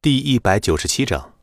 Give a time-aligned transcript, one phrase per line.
[0.00, 1.34] 第一百九十七章，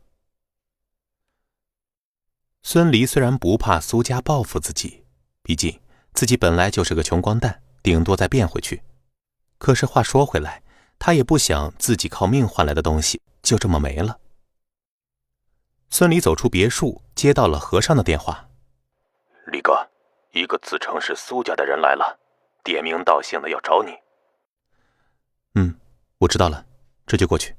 [2.64, 5.04] 孙离虽然不怕苏家报复自己，
[5.44, 5.82] 毕竟
[6.14, 8.82] 自己本来就是个穷光蛋，顶多再变回去。
[9.58, 10.64] 可是话说回来，
[10.98, 14.22] 他也不想自己靠命换来的东西就这么没了。
[15.90, 18.50] 孙离走出别墅，接到了和尚的电话
[19.52, 19.90] ：“李哥，
[20.32, 22.18] 一个自称是苏家的人来了，
[22.64, 23.92] 点名道姓的要找你。
[25.56, 25.78] ”“嗯，
[26.20, 26.66] 我知道了，
[27.06, 27.54] 这就过去。”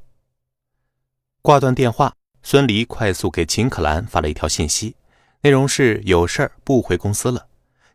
[1.46, 4.96] 挂断电话，孙离快速给秦可兰发了一条信息，
[5.42, 7.46] 内容是有事儿不回公司了。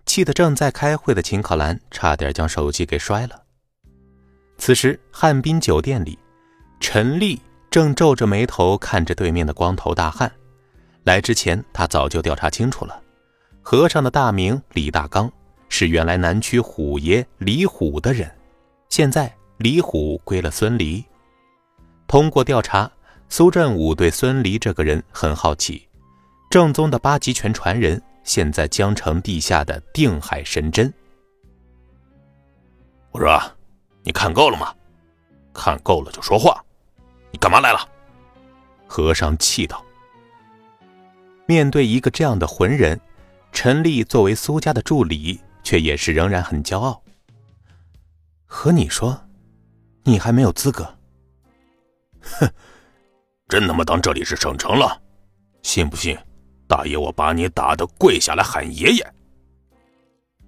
[0.05, 3.43] 气得正在开会的秦可兰差点将手机给摔了。
[4.57, 6.17] 此时，汉滨酒店里，
[6.79, 10.31] 陈丽正皱着眉头看着对面的光头大汉。
[11.03, 13.01] 来之前，他早就调查清楚了，
[13.61, 15.29] 和尚的大名李大刚
[15.67, 18.33] 是原来南区虎爷李虎的人，
[18.87, 21.03] 现在李虎归了孙离。
[22.07, 22.89] 通过调查。
[23.31, 25.87] 苏振武对孙离这个人很好奇，
[26.49, 30.93] 正宗的八极拳传人，现在江城地下的定海神针。
[33.11, 33.41] 我说，
[34.03, 34.75] 你看够了吗？
[35.53, 36.61] 看够了就说话。
[37.31, 37.79] 你干嘛来了？
[38.85, 39.81] 和尚气道。
[41.45, 42.99] 面对一个这样的浑人，
[43.53, 47.01] 陈丽作为苏家的助理，却也是仍然很骄傲。
[48.45, 49.17] 和你说，
[50.03, 50.97] 你还没有资格。
[52.19, 52.51] 哼。
[53.51, 55.01] 真他妈当这里是省城了？
[55.61, 56.17] 信不信，
[56.69, 59.05] 大爷我把你打的跪下来喊爷爷！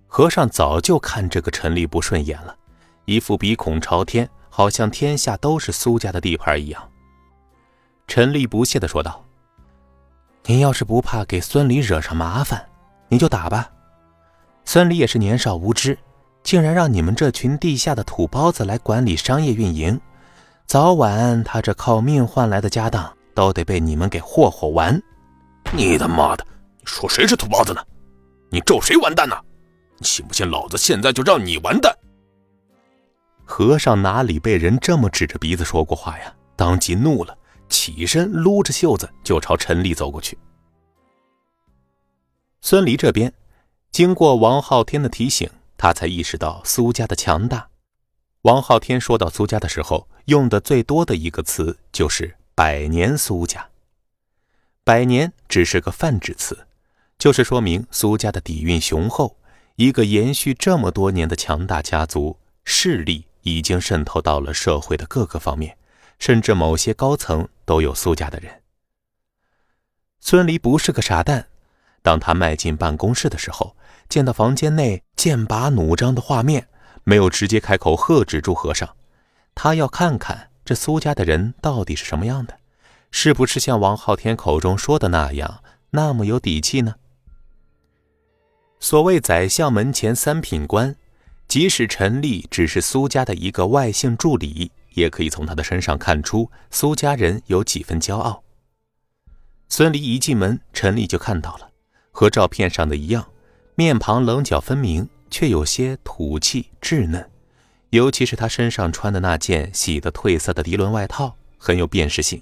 [0.08, 2.56] 和尚早就看这个陈立不顺眼了，
[3.04, 6.82] 一副鼻孔朝天，好像天下都是苏家的地盘一样。
[8.08, 9.26] 陈立不屑的说道
[10.48, 12.66] ：“你要是不怕给孙离惹上麻烦，
[13.10, 13.70] 你就打吧。
[14.64, 16.00] 孙离也是年少无知，
[16.42, 20.00] 竟然让你们这群地下的土包子来管理商业运营。”
[20.74, 25.00] 早晚，他这靠命换来的家当都得被你们给霍霍完！
[25.72, 26.44] 你他妈的，
[26.80, 27.82] 你说谁是土包子呢？
[28.50, 29.40] 你咒谁完蛋呢？
[30.00, 31.96] 你信不信老子现在就让你完蛋？
[33.46, 36.34] 和尚哪里被人这么指着鼻子说过话呀？
[36.56, 37.38] 当即怒了，
[37.70, 40.36] 起身撸着袖子就朝陈丽走过去。
[42.62, 43.32] 孙离这边，
[43.92, 45.48] 经过王昊天的提醒，
[45.78, 47.70] 他才意识到苏家的强大。
[48.44, 53.70] 王昊天说到苏家的时候，用的最多的一个词就是“百年苏家”。
[54.84, 56.68] 百年只是个泛指词，
[57.18, 59.38] 就是说明苏家的底蕴雄厚，
[59.78, 65.78] 一个延续这么多年的强大家族势力已经渗透到了社会的各个方面，
[66.20, 68.62] 甚至某些高层都有苏家的人。
[70.20, 71.48] 孙离不是个傻蛋，
[72.02, 73.78] 当他迈进办公室的时候，
[74.10, 76.68] 见到房间内剑拔弩张的画面。
[77.04, 78.90] 没有直接开口喝止住和尚，
[79.54, 82.58] 他要看看这苏家的人到底是什么样的，
[83.12, 86.96] 是不是像王昊天口中说的那样那么有底气呢？
[88.80, 90.96] 所谓宰相门前三品官，
[91.48, 98.44] 即使陈立只是苏家的一个外姓助理，也可以从他的身上看出苏家人有几分骄傲。
[99.70, 101.70] 孙离一进门，陈立就看到了，
[102.12, 103.28] 和照片上的一样，
[103.76, 105.08] 面庞棱角分明。
[105.34, 107.28] 却有些土气稚嫩，
[107.90, 112.40] 尤其是他身上穿的那件洗得褪色的涤纶外套，很有辨识性。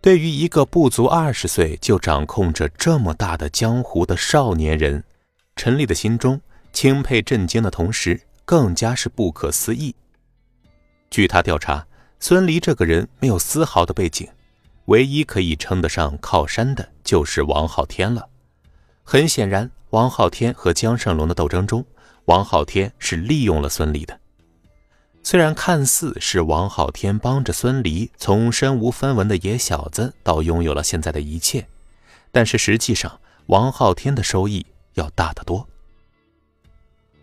[0.00, 5.04] 对于一个不足二十岁就掌控着这么大的江湖的少年人，
[5.54, 6.40] 陈立的心中
[6.72, 9.94] 钦佩震惊的同时，更加是不可思议。
[11.08, 11.86] 据他调查，
[12.18, 14.26] 孙离这个人没有丝毫的背景，
[14.86, 18.28] 唯一可以称得上靠山的就是王昊天了。
[19.04, 19.70] 很显然。
[19.90, 21.84] 王昊天和江胜龙的斗争中，
[22.26, 24.18] 王昊天是利用了孙离的。
[25.22, 31.66] 虽然看似是王昊天帮着孙离从身无分文的野小子到拥有了现在的一切，
[32.30, 34.64] 但是实际上王昊天的收益
[34.94, 35.66] 要大得多。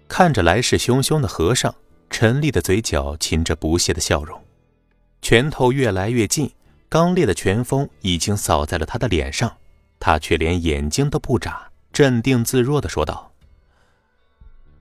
[0.09, 1.73] 看着来势汹汹的和尚，
[2.09, 4.39] 陈立的嘴角噙着不屑的笑容，
[5.22, 6.52] 拳头越来越近，
[6.90, 9.58] 刚烈的拳风已经扫在了他的脸上，
[9.99, 11.66] 他却连眼睛都不眨。
[11.97, 13.32] 镇定自若的说道：“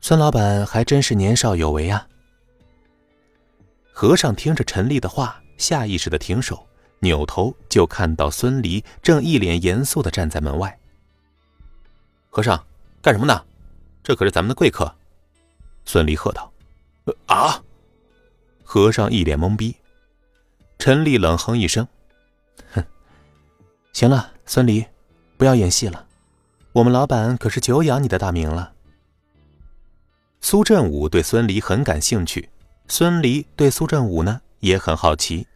[0.03, 2.07] 孙老板还真是年少有为啊。”
[3.91, 6.69] 和尚听着陈丽的话，下意识的停手，
[6.99, 10.79] 扭头就看到孙离正一脸严肃的站在门外。
[12.29, 12.63] 和尚，
[13.01, 13.43] 干什么呢？
[14.03, 14.95] 这可是咱们的贵客。”
[15.87, 16.53] 孙离喝道。
[17.29, 17.65] “啊！”
[18.62, 19.75] 和尚一脸懵逼。
[20.79, 21.89] 陈丽冷哼一声
[22.75, 22.85] ：“哼，
[23.95, 24.85] 行了，孙离，
[25.39, 26.03] 不要演戏了。”
[26.76, 28.75] 我们老板可是久仰你的大名了。
[30.43, 32.50] 苏振武对孙离很感兴趣，
[32.87, 35.46] 孙离对苏振武呢也很好奇。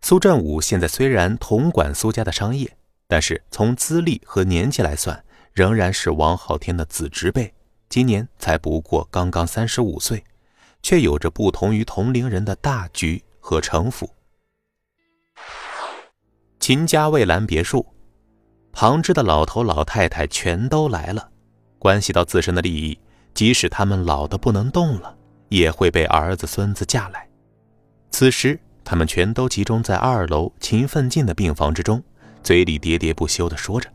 [0.00, 2.76] 苏振武现在虽然统管苏家的商业，
[3.08, 7.52] 但是从资历和年纪来算，仍然是王浩天的子侄辈，
[7.88, 10.22] 今年才不过刚刚三十五岁，
[10.80, 14.08] 却有着不同于同龄人的大局和城府。
[16.60, 17.84] 秦家蔚蓝别墅，
[18.80, 21.30] 旁支的老头老太太全都来了，
[21.80, 22.96] 关系到自身的利益，
[23.34, 25.16] 即使他们老的不能动了，
[25.48, 27.28] 也会被儿子孙子架来。
[28.12, 28.56] 此时。
[28.84, 32.02] 他们全都集中在二楼秦奋进的病房之中，
[32.42, 33.90] 嘴里喋喋不休地说着。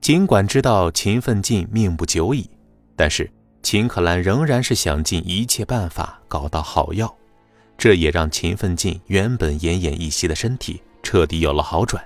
[0.00, 2.50] 尽管知道秦奋进命不久矣，
[2.96, 3.30] 但是
[3.62, 7.14] 秦可兰仍然是想尽一切办法搞到好药，
[7.76, 12.02] 这也让秦奋进原本奄奄一息的身体彻底有了好转。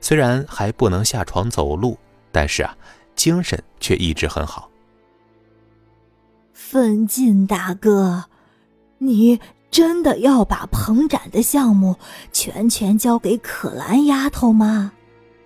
[0.00, 1.98] 虽然还不能下床走路，
[2.32, 2.76] 但是啊，
[3.14, 4.68] 精神却一直很好。
[6.52, 8.24] 奋进大哥，
[8.98, 9.40] 你。
[9.70, 11.94] 真的要把彭展的项目
[12.32, 14.90] 全权交给可兰丫头吗？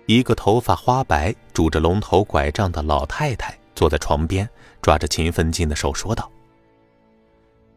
[0.07, 4.49] 一个头发花白、拄着龙头拐杖的老太太坐在床边，
[4.81, 6.27] 抓着秦奋进的手说道。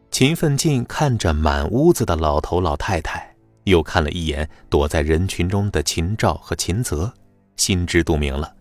[0.09, 3.28] 秦奋进看着满屋子的老头老太太，
[3.69, 7.13] 又看了一眼躲在人群中的秦照和秦泽，
[7.55, 8.53] 心知肚明了，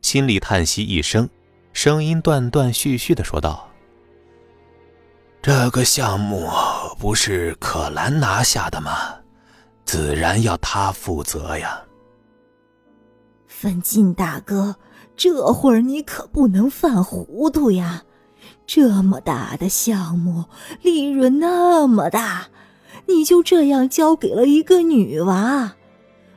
[0.00, 1.28] 心里叹息一声，
[1.72, 3.68] 声音断断续续的说道。
[5.42, 6.48] 这个项目
[7.00, 8.92] 不是可兰拿下的吗？
[9.84, 11.82] 自然要他负责呀。
[13.48, 14.76] 奋进大哥，
[15.16, 18.04] 这会儿你可不能犯糊涂呀！
[18.66, 20.44] 这么大的项目，
[20.80, 22.48] 利润那么大，
[23.06, 25.74] 你就这样交给了一个女娃，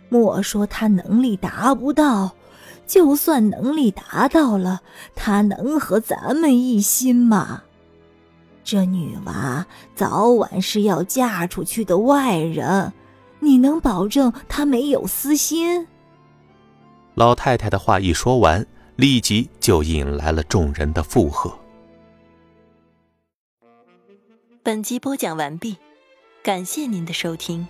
[0.09, 2.35] 莫说她能力达不到，
[2.85, 4.81] 就算能力达到了，
[5.15, 7.63] 她能和咱们一心吗？
[8.63, 12.91] 这女娃早晚是要嫁出去的外人，
[13.39, 15.87] 你能保证她没有私心？
[17.13, 18.65] 老太太的话一说完，
[18.95, 21.53] 立即就引来了众人的附和。
[24.63, 25.77] 本集播讲完毕，
[26.45, 27.67] 感谢您的收听。